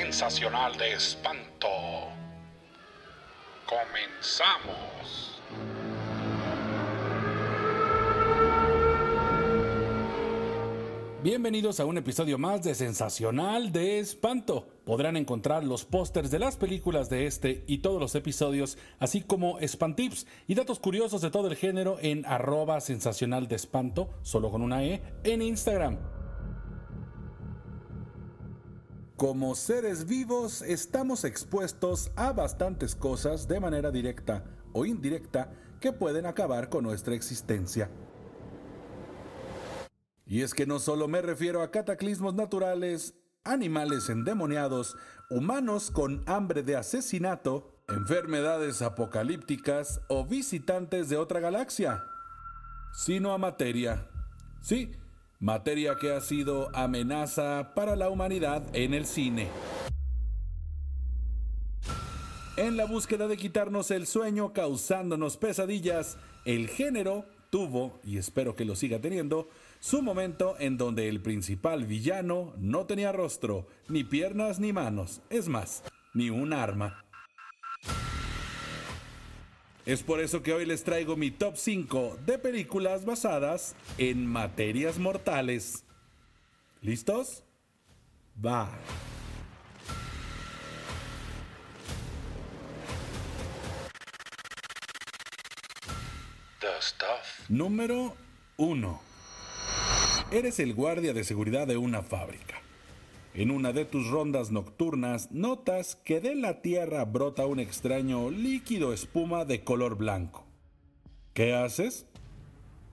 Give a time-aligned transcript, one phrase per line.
[0.00, 1.66] sensacional de espanto.
[3.66, 5.42] Comenzamos.
[11.20, 14.68] Bienvenidos a un episodio más de Sensacional de Espanto.
[14.84, 19.58] Podrán encontrar los pósters de las películas de este y todos los episodios, así como
[19.58, 24.62] espantips y datos curiosos de todo el género en arroba sensacional de espanto, solo con
[24.62, 26.17] una E, en Instagram.
[29.18, 36.24] Como seres vivos estamos expuestos a bastantes cosas de manera directa o indirecta que pueden
[36.24, 37.90] acabar con nuestra existencia.
[40.24, 44.94] Y es que no solo me refiero a cataclismos naturales, animales endemoniados,
[45.30, 52.04] humanos con hambre de asesinato, enfermedades apocalípticas o visitantes de otra galaxia,
[52.92, 54.08] sino a materia.
[54.60, 54.92] Sí,
[55.40, 59.48] materia que ha sido amenaza para la humanidad en el cine.
[62.56, 68.64] En la búsqueda de quitarnos el sueño causándonos pesadillas, el género tuvo, y espero que
[68.64, 74.58] lo siga teniendo, su momento en donde el principal villano no tenía rostro, ni piernas
[74.58, 77.04] ni manos, es más, ni un arma.
[79.88, 84.98] Es por eso que hoy les traigo mi top 5 de películas basadas en materias
[84.98, 85.82] mortales.
[86.82, 87.42] ¿Listos?
[88.44, 88.68] Va.
[96.60, 97.48] The Stuff.
[97.48, 98.14] Número
[98.58, 99.00] 1.
[100.30, 102.47] Eres el guardia de seguridad de una fábrica.
[103.38, 108.92] En una de tus rondas nocturnas notas que de la tierra brota un extraño líquido
[108.92, 110.44] espuma de color blanco.
[111.34, 112.08] ¿Qué haces?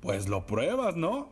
[0.00, 1.28] Pues lo pruebas, ¿no?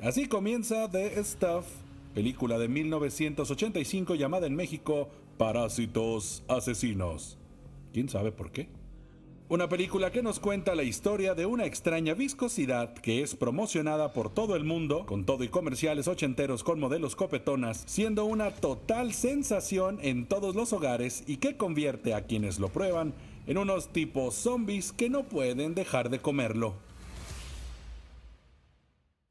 [0.00, 1.66] Así comienza The Stuff,
[2.14, 7.36] película de 1985 llamada en México Parásitos Asesinos.
[7.92, 8.68] ¿Quién sabe por qué?
[9.50, 14.28] Una película que nos cuenta la historia de una extraña viscosidad que es promocionada por
[14.28, 20.00] todo el mundo, con todo y comerciales ochenteros con modelos copetonas, siendo una total sensación
[20.02, 23.14] en todos los hogares y que convierte a quienes lo prueban
[23.46, 26.74] en unos tipos zombies que no pueden dejar de comerlo.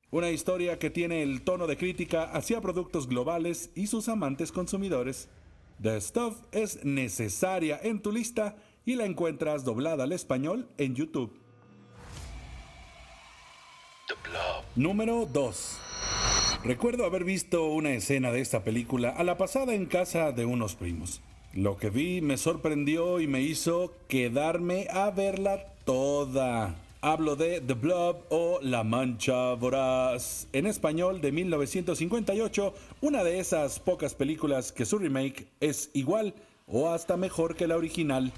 [0.09, 5.29] Una historia que tiene el tono de crítica hacia productos globales y sus amantes consumidores.
[5.79, 8.55] The Stuff es necesaria en tu lista
[8.87, 11.37] y la encuentras doblada al español en YouTube.
[14.77, 15.77] Número 2.
[16.63, 20.75] Recuerdo haber visto una escena de esta película a la pasada en casa de unos
[20.75, 21.19] primos.
[21.53, 26.75] Lo que vi me sorprendió y me hizo quedarme a verla toda.
[27.01, 33.81] Hablo de The Blob o La Mancha Voraz, en español de 1958, una de esas
[33.81, 36.33] pocas películas que su remake es igual
[36.67, 38.31] o hasta mejor que la original.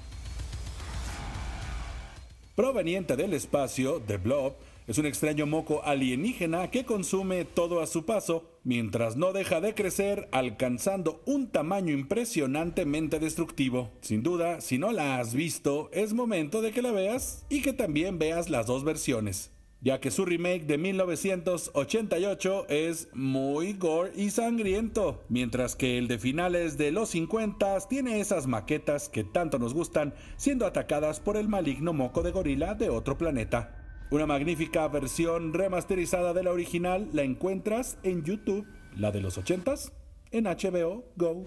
[2.60, 4.52] Proveniente del espacio, The Blob
[4.86, 9.72] es un extraño moco alienígena que consume todo a su paso, mientras no deja de
[9.72, 13.92] crecer, alcanzando un tamaño impresionantemente destructivo.
[14.02, 17.72] Sin duda, si no la has visto, es momento de que la veas y que
[17.72, 19.50] también veas las dos versiones
[19.82, 26.18] ya que su remake de 1988 es muy gore y sangriento, mientras que el de
[26.18, 31.48] finales de los 50 tiene esas maquetas que tanto nos gustan, siendo atacadas por el
[31.48, 33.76] maligno moco de gorila de otro planeta.
[34.10, 39.92] Una magnífica versión remasterizada de la original la encuentras en YouTube, la de los 80s,
[40.32, 41.44] en HBO Go.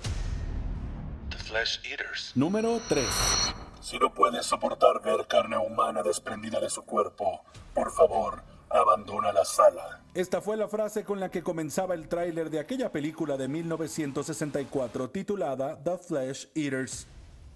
[1.29, 2.31] The Flesh Eaters.
[2.35, 3.62] Número 3.
[3.83, 7.41] Si no puedes soportar ver carne humana desprendida de su cuerpo,
[7.73, 9.99] por favor, abandona la sala.
[10.13, 15.09] Esta fue la frase con la que comenzaba el tráiler de aquella película de 1964
[15.09, 17.07] titulada The Flesh Eaters.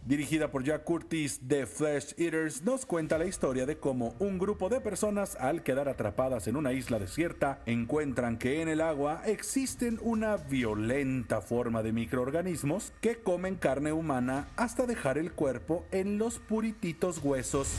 [0.08, 4.70] Dirigida por Jack Curtis, The Flesh Eaters nos cuenta la historia de cómo un grupo
[4.70, 10.00] de personas al quedar atrapadas en una isla desierta encuentran que en el agua existen
[10.02, 16.40] una violenta forma de microorganismos que comen carne humana hasta dejar el cuerpo en los
[16.40, 17.78] purititos huesos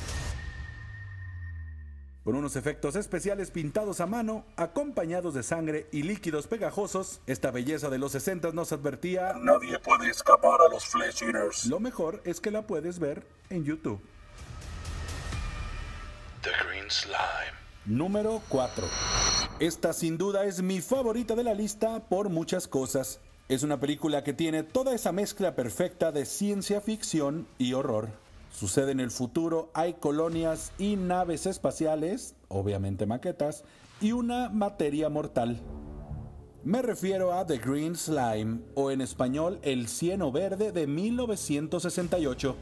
[2.28, 7.88] con unos efectos especiales pintados a mano, acompañados de sangre y líquidos pegajosos, esta belleza
[7.88, 11.64] de los 60 nos advertía, Nadie puede escapar a los Flesh Eaters.
[11.64, 13.98] lo mejor es que la puedes ver en YouTube.
[16.42, 17.56] The Green Slime.
[17.86, 18.86] Número 4.
[19.58, 23.20] Esta sin duda es mi favorita de la lista por muchas cosas.
[23.48, 28.10] Es una película que tiene toda esa mezcla perfecta de ciencia ficción y horror.
[28.58, 33.62] Sucede en el futuro, hay colonias y naves espaciales, obviamente maquetas,
[34.00, 35.60] y una materia mortal.
[36.64, 42.56] Me refiero a The Green Slime, o en español El Cieno Verde de 1968.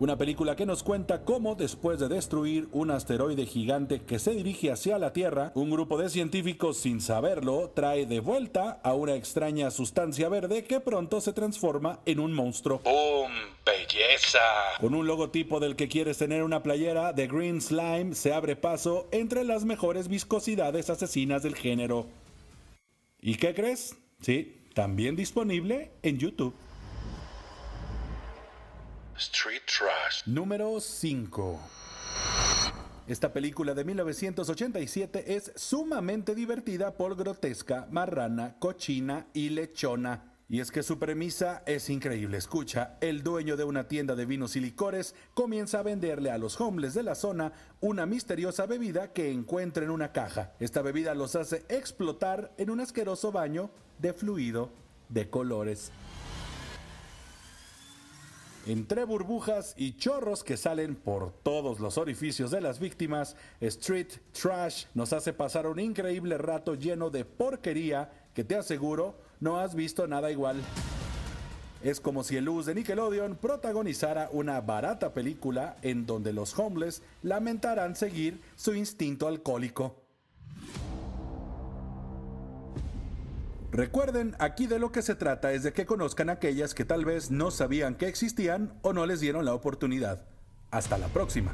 [0.00, 4.72] Una película que nos cuenta cómo, después de destruir un asteroide gigante que se dirige
[4.72, 9.70] hacia la Tierra, un grupo de científicos, sin saberlo, trae de vuelta a una extraña
[9.70, 12.80] sustancia verde que pronto se transforma en un monstruo.
[12.82, 13.30] ¡Boom!
[13.64, 14.40] ¡Belleza!
[14.80, 19.06] Con un logotipo del que quieres tener una playera, The Green Slime se abre paso
[19.12, 22.06] entre las mejores viscosidades asesinas del género.
[23.20, 23.96] ¿Y qué crees?
[24.20, 26.52] Sí, también disponible en YouTube.
[29.16, 30.26] Street Trash.
[30.26, 31.60] Número 5.
[33.06, 40.32] Esta película de 1987 es sumamente divertida por grotesca, marrana, cochina y lechona.
[40.48, 42.38] Y es que su premisa es increíble.
[42.38, 46.60] Escucha, el dueño de una tienda de vinos y licores comienza a venderle a los
[46.60, 50.52] homeless de la zona una misteriosa bebida que encuentra en una caja.
[50.58, 54.70] Esta bebida los hace explotar en un asqueroso baño de fluido
[55.08, 55.92] de colores.
[58.66, 64.86] Entre burbujas y chorros que salen por todos los orificios de las víctimas, Street Trash
[64.94, 70.06] nos hace pasar un increíble rato lleno de porquería que te aseguro no has visto
[70.06, 70.56] nada igual.
[71.82, 77.02] Es como si el Luz de Nickelodeon protagonizara una barata película en donde los homeless
[77.22, 80.03] lamentarán seguir su instinto alcohólico.
[83.74, 87.32] Recuerden, aquí de lo que se trata es de que conozcan aquellas que tal vez
[87.32, 90.28] no sabían que existían o no les dieron la oportunidad.
[90.70, 91.52] Hasta la próxima.